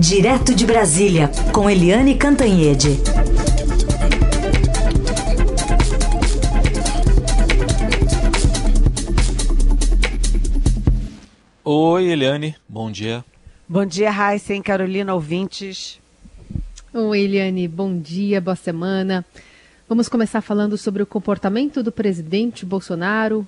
[0.00, 2.88] Direto de Brasília, com Eliane Cantanhede.
[11.62, 13.22] Oi, Eliane, bom dia.
[13.68, 16.00] Bom dia, Raíssa e Carolina, ouvintes.
[16.94, 19.22] Oi, Eliane, bom dia, boa semana.
[19.86, 23.46] Vamos começar falando sobre o comportamento do presidente Bolsonaro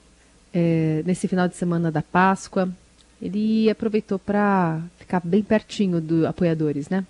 [0.53, 2.69] é, nesse final de semana da Páscoa.
[3.23, 7.07] Ele aproveitou para ficar bem pertinho dos apoiadores, né?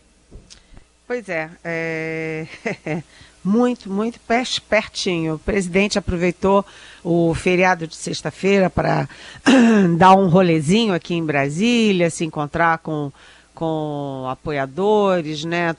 [1.07, 2.47] Pois é, é...
[3.43, 4.21] muito, muito
[4.69, 5.35] pertinho.
[5.35, 6.67] O presidente aproveitou
[7.03, 9.09] o feriado de sexta-feira para
[9.97, 13.11] dar um rolezinho aqui em Brasília, se encontrar com,
[13.55, 15.75] com apoiadores, né?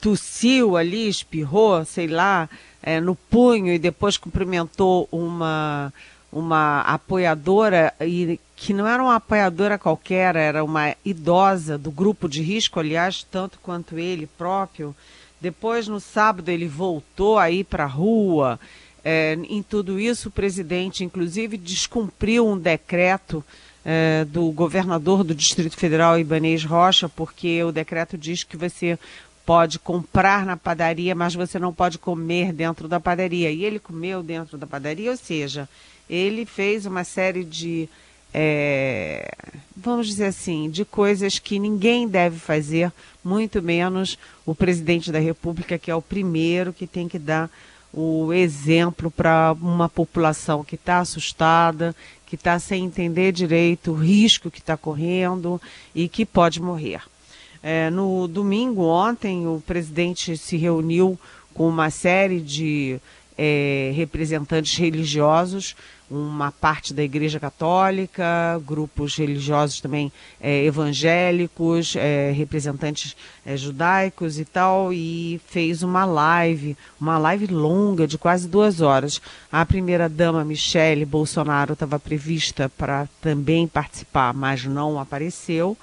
[0.00, 2.48] Tossiu ali, espirrou, sei lá,
[2.80, 5.92] é, no punho e depois cumprimentou uma
[6.34, 12.42] uma apoiadora e que não era uma apoiadora qualquer, era uma idosa do grupo de
[12.42, 14.94] risco, aliás, tanto quanto ele próprio.
[15.40, 18.58] Depois, no sábado, ele voltou aí para a rua.
[19.04, 23.44] É, em tudo isso, o presidente, inclusive, descumpriu um decreto
[23.84, 28.98] é, do governador do Distrito Federal, Ibanês Rocha, porque o decreto diz que você
[29.44, 33.50] pode comprar na padaria, mas você não pode comer dentro da padaria.
[33.50, 35.68] E ele comeu dentro da padaria, ou seja,
[36.08, 37.88] ele fez uma série de,
[38.36, 39.32] é,
[39.76, 45.78] vamos dizer assim, de coisas que ninguém deve fazer, muito menos o presidente da República,
[45.78, 47.48] que é o primeiro que tem que dar
[47.92, 51.94] o exemplo para uma população que está assustada,
[52.26, 55.62] que está sem entender direito o risco que está correndo
[55.94, 57.02] e que pode morrer.
[57.62, 61.18] É, no domingo, ontem, o presidente se reuniu
[61.54, 62.98] com uma série de
[63.38, 65.76] é, representantes religiosos,
[66.10, 74.44] uma parte da Igreja Católica, grupos religiosos também é, evangélicos, é, representantes é, judaicos e
[74.44, 79.20] tal, e fez uma live, uma live longa de quase duas horas.
[79.50, 85.76] A primeira-dama Michele Bolsonaro estava prevista para também participar, mas não apareceu,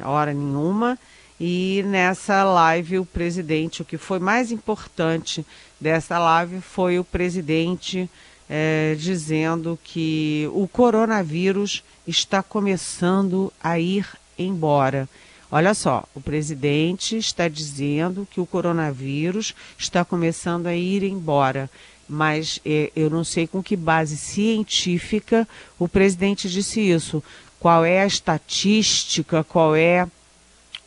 [0.00, 0.98] hora nenhuma.
[1.38, 5.44] E nessa live, o presidente, o que foi mais importante
[5.78, 8.08] dessa live foi o presidente
[8.48, 14.06] é, dizendo que o coronavírus está começando a ir
[14.38, 15.08] embora.
[15.50, 21.70] Olha só, o presidente está dizendo que o coronavírus está começando a ir embora,
[22.08, 25.46] mas é, eu não sei com que base científica
[25.78, 27.22] o presidente disse isso.
[27.58, 30.06] Qual é a estatística, qual é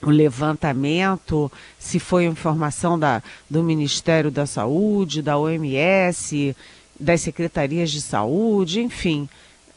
[0.02, 6.56] o levantamento, se foi informação da, do Ministério da Saúde, da OMS,
[7.00, 9.30] das secretarias de saúde, enfim.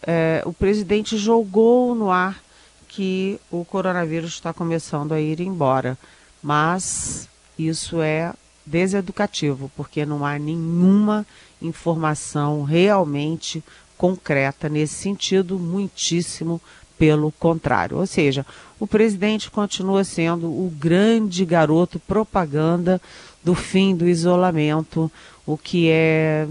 [0.04, 2.42] É, o presidente jogou no ar
[2.88, 5.96] que o coronavírus está começando a ir embora.
[6.42, 7.28] Mas
[7.58, 8.32] isso é
[8.66, 11.26] deseducativo, porque não há nenhuma
[11.60, 13.62] informação realmente
[13.96, 16.60] concreta nesse sentido, muitíssimo
[16.98, 17.98] pelo contrário.
[17.98, 18.44] Ou seja,
[18.78, 23.00] o presidente continua sendo o grande garoto propaganda
[23.42, 25.10] do fim do isolamento,
[25.46, 26.46] o que é,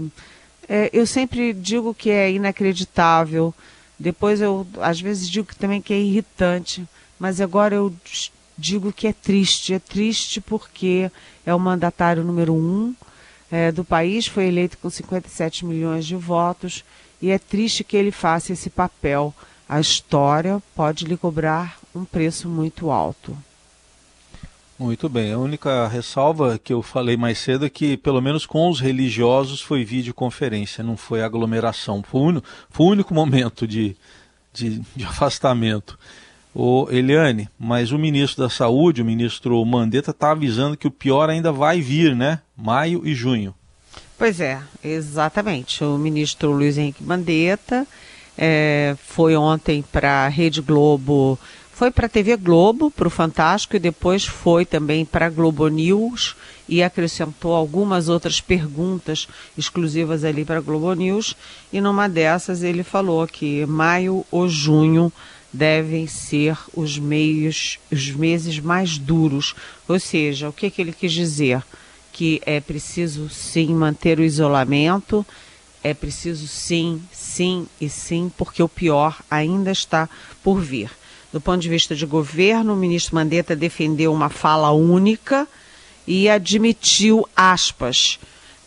[0.68, 3.54] é eu sempre digo que é inacreditável.
[3.98, 6.86] Depois eu às vezes digo também que é irritante,
[7.18, 7.92] mas agora eu
[8.56, 9.74] digo que é triste.
[9.74, 11.10] É triste porque
[11.44, 12.94] é o mandatário número um
[13.50, 16.84] é, do país, foi eleito com 57 milhões de votos,
[17.20, 19.34] e é triste que ele faça esse papel
[19.72, 23.34] a história pode lhe cobrar um preço muito alto.
[24.78, 25.32] Muito bem.
[25.32, 29.60] A única ressalva que eu falei mais cedo é que, pelo menos com os religiosos,
[29.60, 32.02] foi videoconferência, não foi aglomeração.
[32.02, 33.96] Foi o único, foi o único momento de,
[34.52, 35.98] de, de afastamento.
[36.54, 41.30] O Eliane, mas o ministro da Saúde, o ministro Mandetta, está avisando que o pior
[41.30, 42.40] ainda vai vir, né?
[42.56, 43.54] Maio e junho.
[44.18, 45.82] Pois é, exatamente.
[45.82, 47.86] O ministro Luiz Henrique Mandetta
[48.36, 51.38] é, foi ontem para a Rede Globo,
[51.82, 55.66] foi para a TV Globo, para o Fantástico, e depois foi também para a Globo
[55.66, 56.36] News
[56.68, 59.26] e acrescentou algumas outras perguntas
[59.58, 61.34] exclusivas ali para a Globo News.
[61.72, 65.12] E numa dessas ele falou que maio ou junho
[65.52, 69.52] devem ser os meios, os meses mais duros.
[69.88, 71.64] Ou seja, o que, que ele quis dizer?
[72.12, 75.26] Que é preciso sim manter o isolamento
[75.84, 80.08] é preciso sim, sim e sim, porque o pior ainda está
[80.42, 80.88] por vir.
[81.32, 85.48] Do ponto de vista de governo, o ministro Mandetta defendeu uma fala única
[86.06, 88.18] e admitiu, aspas,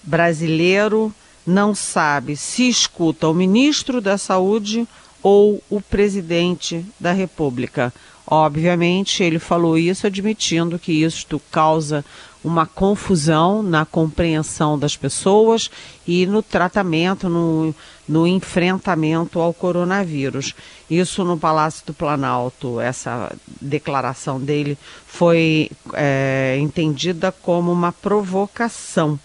[0.02, 1.14] brasileiro
[1.46, 4.88] não sabe se escuta o ministro da Saúde
[5.22, 7.94] ou o presidente da República.
[8.27, 12.04] Obviamente, ele falou isso admitindo que isto causa
[12.44, 15.69] uma confusão na compreensão das pessoas
[16.07, 17.74] e no tratamento, no,
[18.07, 20.54] no enfrentamento ao coronavírus.
[20.89, 29.19] Isso no Palácio do Planalto, essa declaração dele foi é, entendida como uma provocação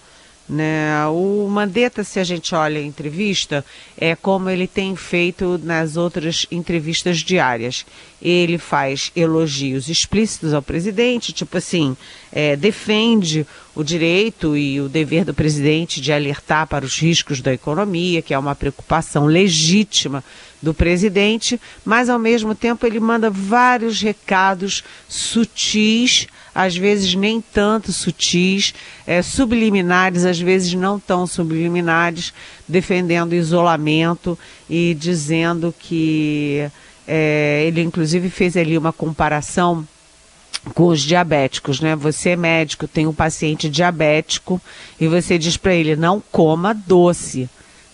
[0.51, 1.07] né?
[1.07, 3.65] O Mandetta, se a gente olha a entrevista,
[3.97, 7.87] é como ele tem feito nas outras entrevistas diárias.
[8.21, 11.97] Ele faz elogios explícitos ao presidente, tipo assim,
[12.33, 17.53] é, defende o direito e o dever do presidente de alertar para os riscos da
[17.53, 20.25] economia, que é uma preocupação legítima
[20.63, 27.93] do presidente, mas ao mesmo tempo ele manda vários recados sutis às vezes nem tanto
[27.93, 28.75] sutis,
[29.07, 32.33] é, subliminares, às vezes não tão subliminares,
[32.69, 36.69] defendendo isolamento e dizendo que
[37.07, 39.87] é, ele inclusive fez ali uma comparação
[40.75, 41.97] com os diabéticos, né?
[41.97, 44.61] Você é médico, tem um paciente diabético
[45.01, 47.49] e você diz para ele não coma doce,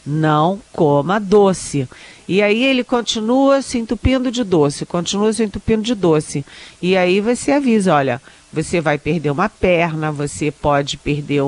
[0.06, 1.88] não coma doce.
[2.28, 6.44] E aí ele continua se entupindo de doce, continua se entupindo de doce.
[6.80, 8.20] E aí você avisa, olha,
[8.52, 11.42] você vai perder uma perna, você pode perder,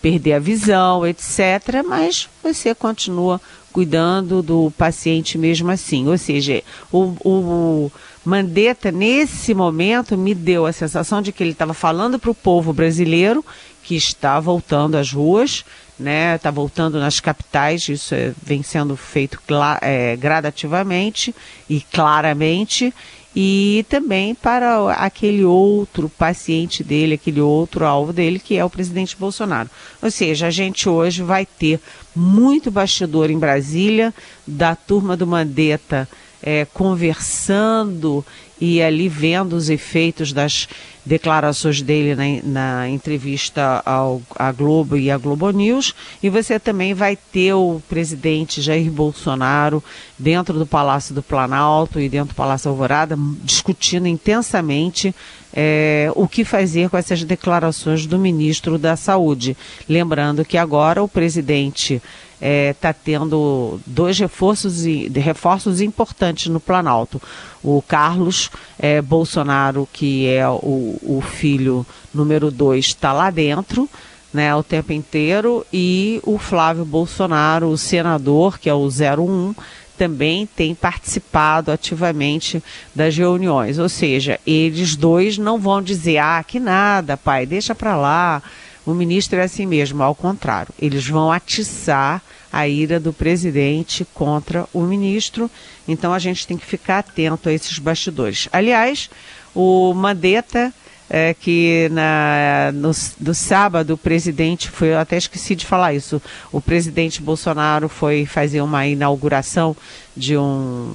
[0.00, 1.84] perder a visão, etc.
[1.86, 3.40] Mas você continua
[3.72, 6.08] cuidando do paciente mesmo assim.
[6.08, 6.62] Ou seja,
[6.92, 7.92] o, o
[8.24, 12.72] Mandetta, nesse momento, me deu a sensação de que ele estava falando para o povo
[12.72, 13.44] brasileiro
[13.82, 15.64] que está voltando às ruas,
[15.98, 16.36] né?
[16.36, 17.88] Está voltando nas capitais.
[17.88, 19.38] Isso é, vem sendo feito
[19.80, 21.34] é, gradativamente
[21.68, 22.92] e claramente
[23.36, 29.16] e também para aquele outro paciente dele, aquele outro alvo dele, que é o presidente
[29.16, 29.68] Bolsonaro.
[30.00, 31.80] Ou seja, a gente hoje vai ter
[32.14, 34.14] muito bastidor em Brasília,
[34.46, 36.08] da turma do Mandetta
[36.44, 38.24] é, conversando
[38.60, 40.68] e ali vendo os efeitos das
[41.04, 42.50] declarações dele na,
[42.82, 45.94] na entrevista ao, à Globo e à Globo News.
[46.22, 49.82] E você também vai ter o presidente Jair Bolsonaro
[50.18, 55.14] dentro do Palácio do Planalto e dentro do Palácio Alvorada discutindo intensamente
[55.52, 59.56] é, o que fazer com essas declarações do ministro da Saúde.
[59.88, 62.02] Lembrando que agora o presidente
[62.44, 67.20] está é, tá tendo dois reforços, reforços importantes no Planalto.
[67.62, 73.88] O Carlos é, Bolsonaro, que é o, o filho número dois, está lá dentro.
[74.32, 79.54] Né, o tempo inteiro, e o Flávio Bolsonaro, o senador, que é o 01,
[79.96, 82.60] também tem participado ativamente
[82.92, 83.78] das reuniões.
[83.78, 88.42] Ou seja, eles dois não vão dizer, ah, que nada, pai, deixa para lá.
[88.86, 90.72] O ministro é assim mesmo, ao contrário.
[90.78, 92.22] Eles vão atiçar
[92.52, 95.50] a ira do presidente contra o ministro.
[95.88, 98.48] Então a gente tem que ficar atento a esses bastidores.
[98.52, 99.10] Aliás,
[99.54, 100.72] o Mandetta,
[101.08, 102.90] é, que na, no,
[103.20, 106.20] no, sábado o presidente foi, eu até esqueci de falar isso,
[106.52, 109.76] o presidente Bolsonaro foi fazer uma inauguração
[110.16, 110.94] de um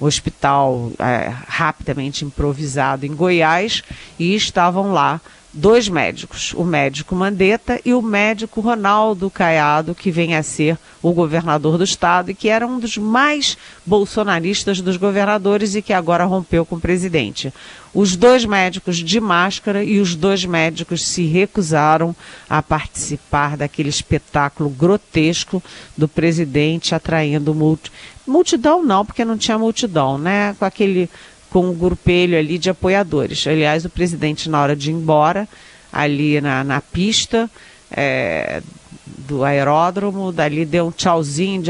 [0.00, 3.82] hospital é, rapidamente improvisado em Goiás
[4.18, 5.20] e estavam lá
[5.58, 11.12] dois médicos, o médico Mandetta e o médico Ronaldo Caiado, que vem a ser o
[11.12, 16.24] governador do estado e que era um dos mais bolsonaristas dos governadores e que agora
[16.24, 17.52] rompeu com o presidente.
[17.92, 22.14] Os dois médicos de máscara e os dois médicos se recusaram
[22.48, 25.62] a participar daquele espetáculo grotesco
[25.96, 27.90] do presidente atraindo multi...
[28.26, 30.54] multidão não, porque não tinha multidão, né?
[30.58, 31.10] Com aquele
[31.50, 33.46] com um grupelho ali de apoiadores.
[33.46, 35.48] Aliás, o presidente, na hora de ir embora,
[35.92, 37.50] ali na, na pista
[37.90, 38.62] é,
[39.06, 41.62] do aeródromo, dali deu um tchauzinho,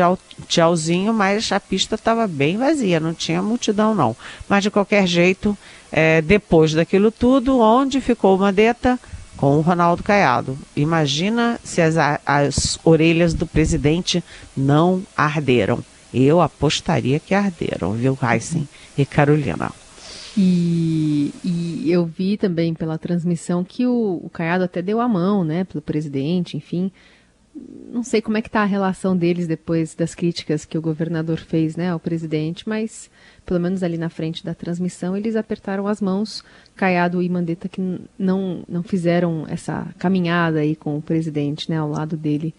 [0.47, 4.17] tchauzinho, mas a pista estava bem vazia, não tinha multidão não.
[4.49, 5.57] Mas de qualquer jeito,
[5.91, 8.99] é, depois daquilo tudo, onde ficou o Mandetta?
[9.37, 10.59] Com o Ronaldo Caiado.
[10.75, 11.95] Imagina se as,
[12.27, 14.23] as orelhas do presidente
[14.57, 15.79] não arderam.
[16.13, 18.67] Eu apostaria que arderam, viu, Heisen
[19.03, 19.71] e Carolina.
[20.37, 25.43] E, e, eu vi também pela transmissão que o, o Caiado até deu a mão,
[25.43, 26.93] né, pelo presidente, enfim.
[27.91, 31.39] Não sei como é que está a relação deles depois das críticas que o governador
[31.39, 33.11] fez, né, ao presidente, mas
[33.45, 36.45] pelo menos ali na frente da transmissão eles apertaram as mãos,
[36.77, 37.81] Caiado e Mandetta que
[38.17, 42.55] não não fizeram essa caminhada aí com o presidente, né, ao lado dele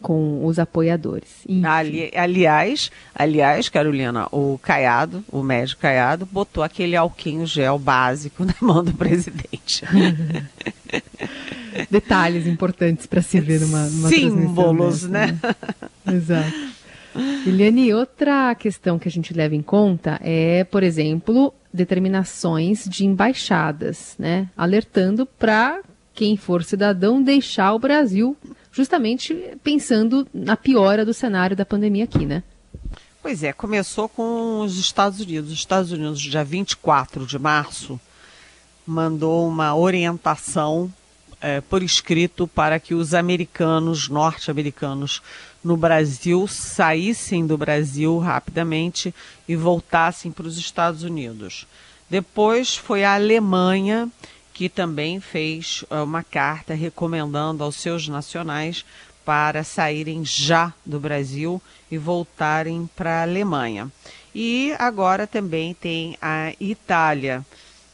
[0.00, 1.46] com os apoiadores.
[1.64, 8.54] Ali, aliás, aliás, Carolina, o Caiado, o médico Caiado, botou aquele alquinho gel básico na
[8.60, 9.84] mão do presidente.
[11.90, 15.38] Detalhes importantes para se ver numa, numa Símbolos, né?
[15.42, 16.14] né?
[16.14, 16.52] Exato.
[17.46, 24.14] Eliane, outra questão que a gente leva em conta é, por exemplo, determinações de embaixadas,
[24.18, 24.48] né?
[24.56, 25.80] Alertando para
[26.14, 28.36] quem for cidadão deixar o Brasil,
[28.78, 32.44] justamente pensando na piora do cenário da pandemia aqui, né?
[33.20, 35.50] Pois é, começou com os Estados Unidos.
[35.50, 37.98] Os Estados Unidos, dia 24 de março,
[38.86, 40.92] mandou uma orientação
[41.40, 45.20] é, por escrito para que os americanos, norte-americanos,
[45.62, 49.12] no Brasil saíssem do Brasil rapidamente
[49.48, 51.66] e voltassem para os Estados Unidos.
[52.08, 54.08] Depois foi a Alemanha
[54.58, 58.84] que também fez é, uma carta recomendando aos seus nacionais
[59.24, 63.88] para saírem já do Brasil e voltarem para a Alemanha.
[64.34, 67.46] E agora também tem a Itália.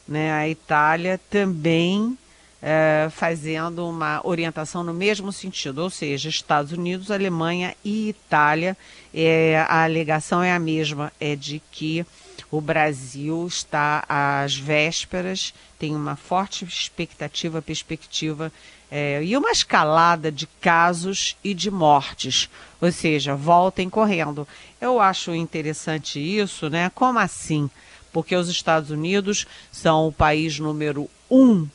[0.07, 0.33] Né?
[0.33, 2.17] A Itália também
[2.59, 8.75] é, fazendo uma orientação no mesmo sentido, ou seja, Estados Unidos, Alemanha e Itália.
[9.13, 12.03] É, a alegação é a mesma, é de que
[12.51, 18.51] o Brasil está às vésperas, tem uma forte expectativa, perspectiva
[18.89, 22.49] é, e uma escalada de casos e de mortes,
[22.79, 24.47] ou seja, voltem correndo.
[24.79, 26.91] Eu acho interessante isso, né?
[26.93, 27.69] Como assim?
[28.13, 31.67] Porque os Estados Unidos são o país número um,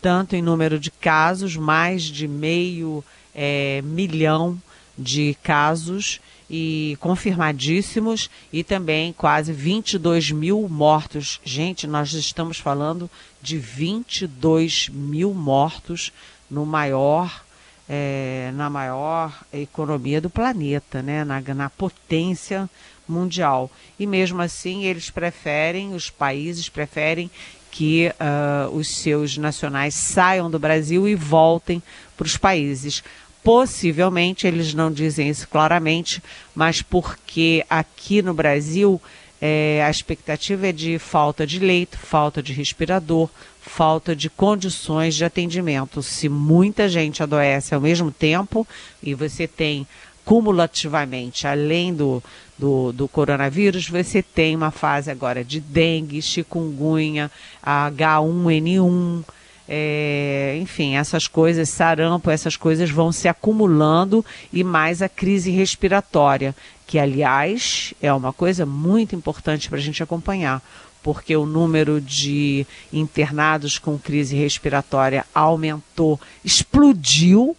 [0.00, 3.02] tanto em número de casos, mais de meio
[3.34, 4.60] é, milhão
[4.96, 11.40] de casos e confirmadíssimos e também quase 22 mil mortos.
[11.44, 13.10] Gente, nós estamos falando
[13.42, 16.12] de 22 mil mortos
[16.50, 17.44] no maior,
[17.88, 21.24] é, na maior economia do planeta, né?
[21.24, 22.68] na, na potência
[23.06, 23.70] mundial.
[23.98, 27.30] E mesmo assim, eles preferem, os países preferem
[27.70, 31.82] que uh, os seus nacionais saiam do Brasil e voltem
[32.16, 33.02] para os países.
[33.48, 36.22] Possivelmente, eles não dizem isso claramente,
[36.54, 39.00] mas porque aqui no Brasil
[39.40, 45.24] é, a expectativa é de falta de leito, falta de respirador, falta de condições de
[45.24, 46.02] atendimento.
[46.02, 48.68] Se muita gente adoece ao mesmo tempo
[49.02, 49.86] e você tem
[50.26, 52.22] cumulativamente, além do,
[52.58, 57.30] do, do, coronavírus, você tem uma fase agora de dengue, chikungunya,
[57.64, 59.24] H1N1,
[59.68, 66.56] é, enfim, essas coisas, sarampo, essas coisas vão se acumulando e mais a crise respiratória,
[66.86, 70.62] que aliás é uma coisa muito importante para a gente acompanhar,
[71.02, 77.54] porque o número de internados com crise respiratória aumentou, explodiu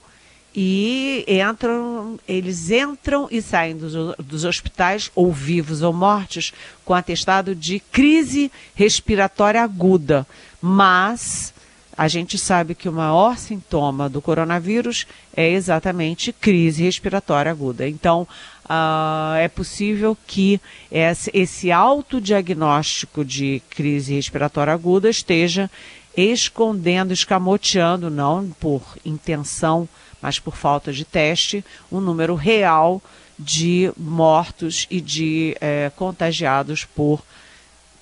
[0.56, 6.52] e entram, eles entram e saem dos, dos, hospitais, ou vivos ou mortos,
[6.84, 10.26] com atestado de crise respiratória aguda.
[10.60, 11.54] Mas
[12.00, 17.90] a gente sabe que o maior sintoma do coronavírus é exatamente crise respiratória aguda.
[17.90, 18.26] Então,
[18.64, 25.70] uh, é possível que esse, autodiagnóstico de crise respiratória aguda esteja
[26.16, 29.90] escondendo, escamoteando, não por intenção
[30.22, 33.02] mas por falta de teste, um número real
[33.38, 37.22] de mortos e de é, contagiados por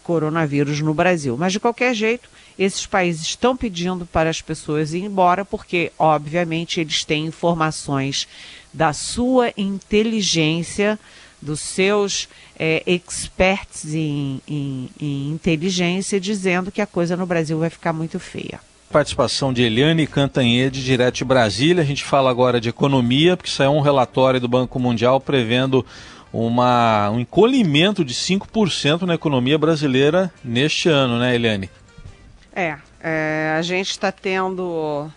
[0.04, 1.36] coronavírus no Brasil.
[1.38, 6.80] Mas, de qualquer jeito, esses países estão pedindo para as pessoas ir embora, porque, obviamente,
[6.80, 8.28] eles têm informações
[8.74, 11.00] da sua inteligência,
[11.42, 17.70] dos seus é, experts em, em, em inteligência, dizendo que a coisa no Brasil vai
[17.70, 18.60] ficar muito feia.
[18.92, 21.84] Participação de Eliane Cantanhede, direto de Brasília.
[21.84, 25.86] A gente fala agora de economia, porque saiu um relatório do Banco Mundial prevendo
[26.32, 31.70] uma, um encolhimento de 5% na economia brasileira neste ano, né, Eliane?
[32.60, 35.12] É, é a gente está tendo.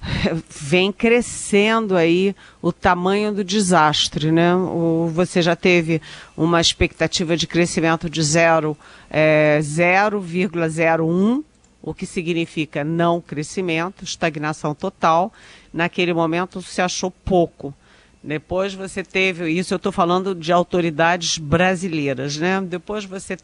[0.48, 4.54] Vem crescendo aí o tamanho do desastre, né?
[4.54, 6.00] O, você já teve
[6.36, 8.78] uma expectativa de crescimento de zero,
[9.10, 11.42] é, 0,01
[11.82, 15.32] o que significa não crescimento, estagnação total.
[15.72, 17.74] Naquele momento se achou pouco.
[18.22, 22.60] Depois você teve, isso eu estou falando de autoridades brasileiras, né?
[22.60, 23.34] Depois você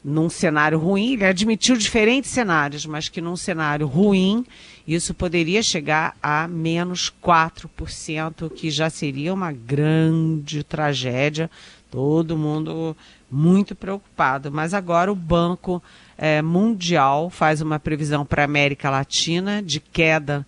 [0.04, 4.44] num cenário ruim, ele admitiu diferentes cenários, mas que num cenário ruim
[4.87, 11.50] isso poderia chegar a menos 4%, que já seria uma grande tragédia.
[11.90, 12.97] Todo mundo
[13.30, 14.50] muito preocupado.
[14.50, 15.82] Mas agora o Banco
[16.18, 20.47] é, Mundial faz uma previsão para a América Latina de queda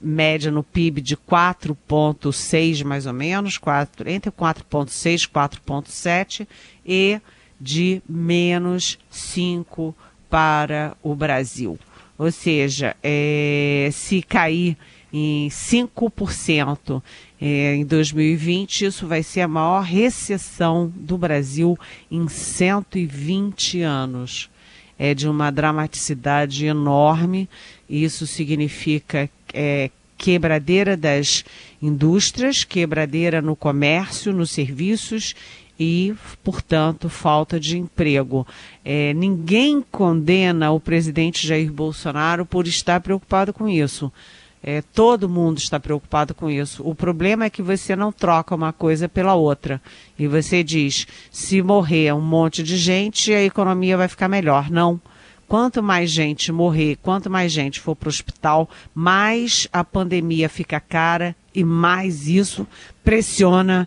[0.00, 6.48] média no PIB de 4,6 mais ou menos, 4, entre 4,6 e 4,7
[6.84, 7.20] e
[7.60, 9.94] de menos 5
[10.28, 11.78] para o Brasil.
[12.18, 14.76] Ou seja, é, se cair
[15.12, 17.02] em 5%
[17.40, 21.78] é, em 2020, isso vai ser a maior recessão do Brasil
[22.10, 24.50] em 120 anos.
[24.98, 27.48] É de uma dramaticidade enorme.
[27.88, 31.44] Isso significa é, quebradeira das
[31.82, 35.34] indústrias, quebradeira no comércio, nos serviços
[35.78, 38.46] e, portanto, falta de emprego.
[38.84, 44.10] É, ninguém condena o presidente Jair Bolsonaro por estar preocupado com isso.
[44.62, 46.82] É, todo mundo está preocupado com isso.
[46.84, 49.80] O problema é que você não troca uma coisa pela outra.
[50.18, 54.70] E você diz: se morrer um monte de gente, a economia vai ficar melhor.
[54.70, 55.00] Não.
[55.46, 60.80] Quanto mais gente morrer, quanto mais gente for para o hospital, mais a pandemia fica
[60.80, 62.66] cara e mais isso
[63.04, 63.86] pressiona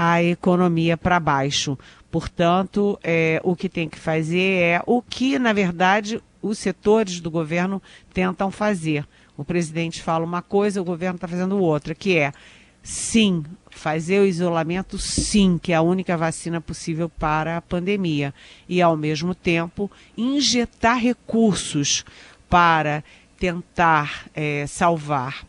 [0.00, 1.76] a economia para baixo.
[2.08, 7.28] Portanto, é, o que tem que fazer é o que, na verdade, os setores do
[7.28, 7.82] governo
[8.14, 9.04] tentam fazer.
[9.36, 12.32] O presidente fala uma coisa, o governo está fazendo outra, que é
[12.80, 18.32] sim, fazer o isolamento, sim, que é a única vacina possível para a pandemia.
[18.68, 22.04] E, ao mesmo tempo, injetar recursos
[22.48, 23.02] para
[23.36, 25.44] tentar é, salvar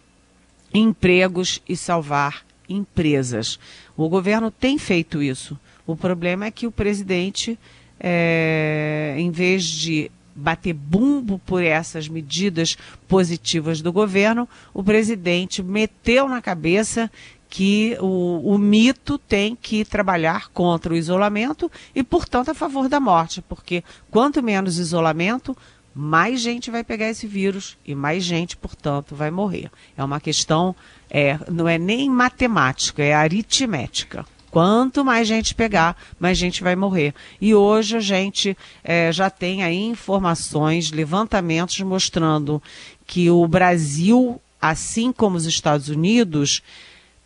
[0.73, 3.59] empregos e salvar empresas.
[3.99, 5.59] O governo tem feito isso.
[5.85, 7.59] O problema é que o presidente,
[7.99, 12.77] é, em vez de bater bumbo por essas medidas
[13.09, 17.11] positivas do governo, o presidente meteu na cabeça
[17.49, 23.01] que o, o, mito tem que trabalhar contra o isolamento e, portanto, a favor da
[23.01, 25.57] morte, porque quanto menos isolamento,
[25.99, 29.69] mais gente vai pegar esse vírus e mais gente, portanto, vai morrer.
[29.97, 30.73] É uma questão,
[31.09, 34.25] é, não é nem matemática, é aritmética.
[34.49, 37.13] Quanto mais gente pegar, mais gente vai morrer.
[37.41, 42.63] E hoje a gente é, já tem aí informações, levantamentos mostrando
[43.05, 46.63] que o Brasil, assim como os Estados Unidos,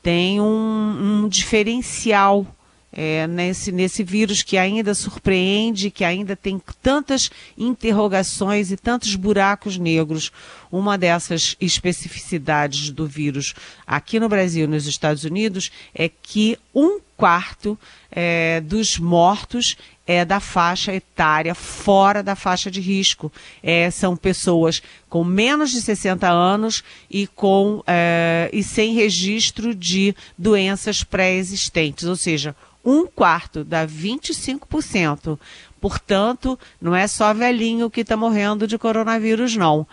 [0.02, 2.46] tem um, um diferencial
[2.94, 9.78] é, nesse, nesse vírus que ainda surpreende, que ainda tem tantas interrogações e tantos buracos
[9.78, 10.32] negros.
[10.72, 13.54] Uma dessas especificidades do vírus
[13.86, 17.78] aqui no Brasil e nos Estados Unidos é que um quarto
[18.12, 23.32] é, dos mortos é da faixa etária fora da faixa de risco.
[23.62, 30.16] É, são pessoas com menos de 60 anos e, com, é, e sem registro de
[30.38, 35.40] doenças pré-existentes, ou seja, um quarto dá 25%.
[35.80, 39.88] Portanto, não é só velhinho que está morrendo de coronavírus, não.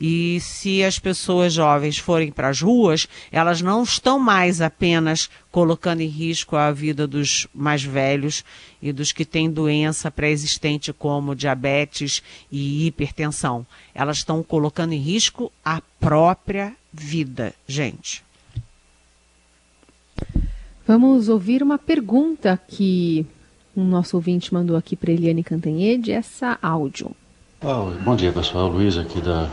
[0.00, 6.00] E se as pessoas jovens forem para as ruas, elas não estão mais apenas colocando
[6.00, 8.42] em risco a vida dos mais velhos
[8.80, 13.66] e dos que têm doença pré-existente como diabetes e hipertensão.
[13.94, 18.22] Elas estão colocando em risco a própria vida, gente.
[20.90, 23.24] Vamos ouvir uma pergunta que
[23.76, 27.12] um nosso ouvinte mandou aqui para Eliane Cantanhede, essa áudio.
[28.02, 28.66] Bom dia, pessoal.
[28.66, 29.48] Luiz aqui da,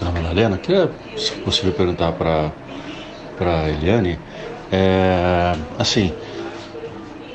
[0.00, 0.56] da Madalena.
[0.56, 2.50] Queria, se possível, perguntar para
[3.40, 4.18] a Eliane.
[4.72, 6.10] É, assim,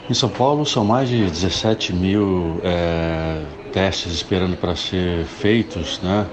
[0.09, 6.25] em São Paulo são mais de 17 mil é, testes esperando para ser feitos, né?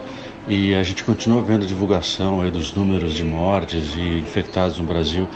[0.46, 4.84] E a gente continua vendo a divulgação aí dos números de mortes e infectados no
[4.84, 5.26] Brasil.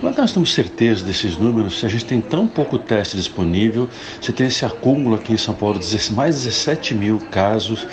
[0.00, 3.14] Como é que nós temos certeza desses números se a gente tem tão pouco teste
[3.14, 3.90] disponível,
[4.22, 5.78] se tem esse acúmulo aqui em São Paulo,
[6.12, 7.86] mais de 17 mil casos,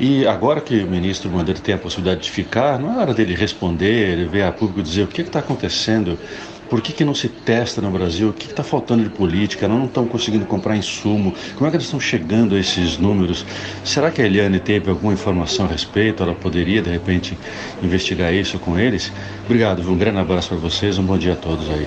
[0.00, 3.36] e agora que o ministro Bandeira tem a possibilidade de ficar, não é hora dele
[3.36, 6.18] responder, ver a público dizer o que está acontecendo
[6.68, 8.30] por que, que não se testa no Brasil?
[8.30, 9.68] O que está faltando de política?
[9.68, 11.34] Não estão conseguindo comprar insumo?
[11.54, 13.44] Como é que eles estão chegando a esses números?
[13.84, 16.22] Será que a Eliane teve alguma informação a respeito?
[16.22, 17.36] Ela poderia, de repente,
[17.82, 19.12] investigar isso com eles?
[19.44, 21.86] Obrigado, um grande abraço para vocês, um bom dia a todos aí.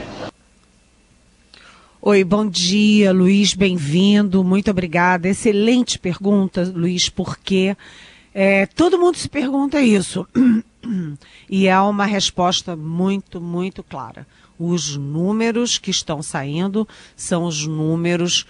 [2.01, 5.27] Oi, bom dia, Luiz, bem-vindo, muito obrigada.
[5.27, 7.75] Excelente pergunta, Luiz, porque
[8.41, 10.27] é, todo mundo se pergunta isso.
[11.49, 14.25] E é uma resposta muito, muito clara
[14.59, 18.45] os números que estão saindo são os números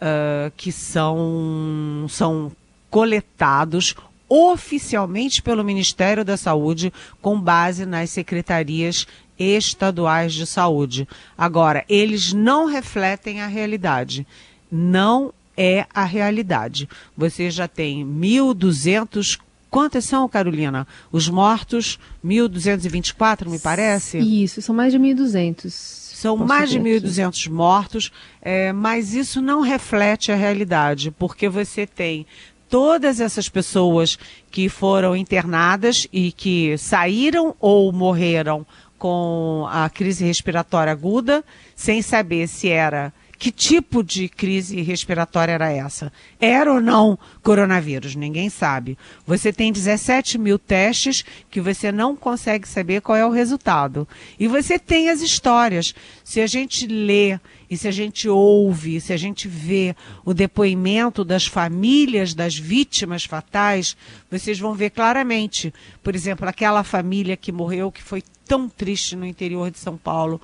[0.00, 2.50] uh, que são, são
[2.90, 3.94] coletados
[4.28, 9.06] oficialmente pelo Ministério da Saúde com base nas secretarias
[9.38, 11.06] estaduais de saúde.
[11.38, 14.26] Agora, eles não refletem a realidade.
[14.70, 16.88] Não é a realidade.
[17.16, 19.38] Você já tem 1.200
[19.72, 20.86] Quantas são, Carolina?
[21.10, 24.18] Os mortos, 1.224, me parece?
[24.18, 25.70] Isso, são mais de 1.200.
[25.70, 28.12] São Posso mais de 1.200 mortos,
[28.42, 32.26] é, mas isso não reflete a realidade, porque você tem
[32.68, 34.18] todas essas pessoas
[34.50, 38.66] que foram internadas e que saíram ou morreram
[38.98, 41.42] com a crise respiratória aguda,
[41.74, 43.10] sem saber se era
[43.42, 46.12] que tipo de crise respiratória era essa?
[46.38, 48.14] Era ou não coronavírus?
[48.14, 48.96] Ninguém sabe.
[49.26, 54.06] Você tem 17 mil testes que você não consegue saber qual é o resultado.
[54.38, 55.92] E você tem as histórias.
[56.22, 57.36] Se a gente lê
[57.68, 63.24] e se a gente ouve, se a gente vê o depoimento das famílias das vítimas
[63.24, 63.96] fatais,
[64.30, 65.74] vocês vão ver claramente.
[66.00, 70.40] Por exemplo, aquela família que morreu, que foi tão triste no interior de São Paulo.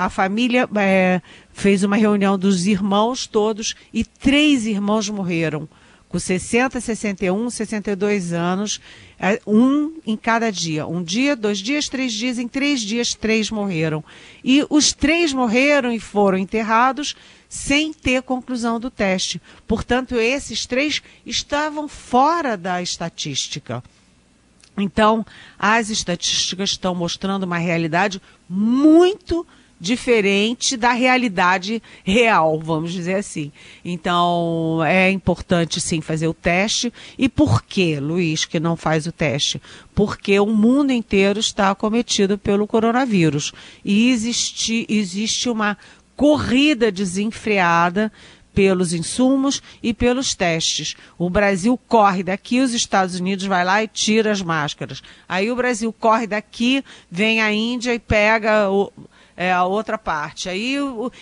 [0.00, 1.20] A família é,
[1.52, 5.68] fez uma reunião dos irmãos todos e três irmãos morreram,
[6.08, 8.80] com 60, 61, 62 anos,
[9.18, 10.86] é, um em cada dia.
[10.86, 14.02] Um dia, dois dias, três dias, em três dias, três morreram.
[14.42, 17.14] E os três morreram e foram enterrados
[17.46, 19.38] sem ter conclusão do teste.
[19.68, 23.84] Portanto, esses três estavam fora da estatística.
[24.78, 25.26] Então,
[25.58, 29.46] as estatísticas estão mostrando uma realidade muito
[29.80, 33.50] diferente da realidade real, vamos dizer assim.
[33.82, 36.92] Então, é importante sim fazer o teste.
[37.18, 39.60] E por que, Luiz, que não faz o teste?
[39.94, 43.52] Porque o mundo inteiro está acometido pelo coronavírus.
[43.82, 45.78] E existe, existe uma
[46.14, 48.12] corrida desenfreada
[48.54, 50.94] pelos insumos e pelos testes.
[51.16, 55.02] O Brasil corre daqui, os Estados Unidos vai lá e tira as máscaras.
[55.26, 58.92] Aí o Brasil corre daqui, vem a Índia e pega o,
[59.36, 60.48] é, a outra parte.
[60.48, 60.76] Aí,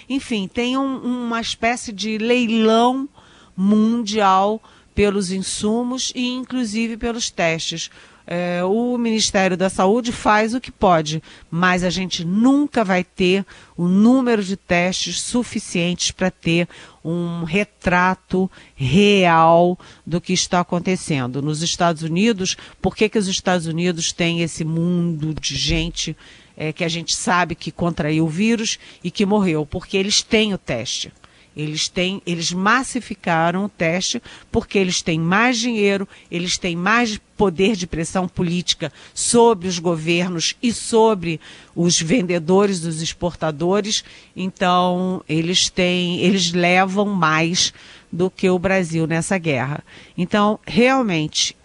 [0.09, 3.09] enfim, tem um, uma espécie de leilão
[3.57, 4.63] mundial
[4.95, 7.91] pelos insumos e inclusive pelos testes.
[8.31, 13.43] É, o Ministério da Saúde faz o que pode, mas a gente nunca vai ter
[13.75, 16.69] o número de testes suficientes para ter
[17.03, 21.41] um retrato real do que está acontecendo.
[21.41, 26.15] Nos Estados Unidos, por que, que os Estados Unidos têm esse mundo de gente
[26.59, 29.65] é, que a gente sabe que contraiu o vírus e que morreu?
[29.65, 31.13] Porque eles têm o teste.
[31.57, 37.75] Eles têm, eles massificaram o teste porque eles têm mais dinheiro, eles têm mais poder
[37.75, 41.41] de pressão política sobre os governos e sobre
[41.75, 44.05] os vendedores, os exportadores.
[44.37, 47.73] Então, eles têm, eles levam mais
[48.11, 49.83] do que o Brasil nessa guerra.
[50.17, 51.57] Então, realmente,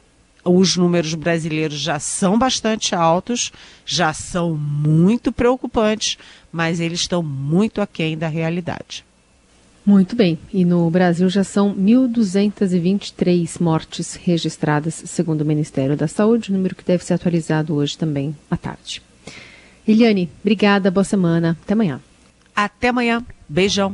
[0.43, 3.51] os números brasileiros já são bastante altos,
[3.86, 6.17] já são muito preocupantes,
[6.51, 9.06] mas eles estão muito aquém da realidade.
[9.86, 10.39] Muito bem.
[10.53, 16.86] E no Brasil já são 1.223 mortes registradas, segundo o Ministério da Saúde, número que
[16.86, 19.01] deve ser atualizado hoje também à tarde.
[19.86, 21.58] Eliane, obrigada, boa semana.
[21.62, 21.99] Até amanhã.
[22.56, 23.25] Até amanhã.
[23.49, 23.91] Beijão.